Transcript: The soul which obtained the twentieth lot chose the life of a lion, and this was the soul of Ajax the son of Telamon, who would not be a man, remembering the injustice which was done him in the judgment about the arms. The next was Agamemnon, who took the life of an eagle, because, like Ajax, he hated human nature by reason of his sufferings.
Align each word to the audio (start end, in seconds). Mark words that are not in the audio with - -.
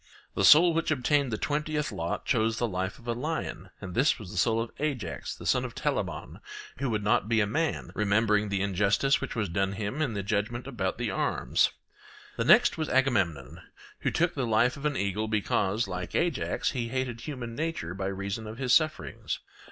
The 0.33 0.43
soul 0.43 0.73
which 0.73 0.89
obtained 0.89 1.31
the 1.31 1.37
twentieth 1.37 1.91
lot 1.91 2.25
chose 2.25 2.57
the 2.57 2.67
life 2.67 2.97
of 2.97 3.07
a 3.07 3.13
lion, 3.13 3.69
and 3.79 3.93
this 3.93 4.17
was 4.17 4.31
the 4.31 4.37
soul 4.37 4.59
of 4.59 4.71
Ajax 4.79 5.35
the 5.35 5.45
son 5.45 5.63
of 5.63 5.75
Telamon, 5.75 6.39
who 6.79 6.89
would 6.89 7.03
not 7.03 7.29
be 7.29 7.39
a 7.39 7.45
man, 7.45 7.91
remembering 7.93 8.49
the 8.49 8.63
injustice 8.63 9.21
which 9.21 9.35
was 9.35 9.47
done 9.47 9.73
him 9.73 10.01
in 10.01 10.15
the 10.15 10.23
judgment 10.23 10.65
about 10.65 10.97
the 10.97 11.11
arms. 11.11 11.69
The 12.35 12.43
next 12.45 12.79
was 12.79 12.89
Agamemnon, 12.89 13.61
who 13.99 14.09
took 14.09 14.33
the 14.33 14.47
life 14.47 14.75
of 14.75 14.87
an 14.87 14.97
eagle, 14.97 15.27
because, 15.27 15.87
like 15.87 16.15
Ajax, 16.15 16.71
he 16.71 16.87
hated 16.87 17.21
human 17.21 17.53
nature 17.55 17.93
by 17.93 18.07
reason 18.07 18.47
of 18.47 18.57
his 18.57 18.73
sufferings. 18.73 19.37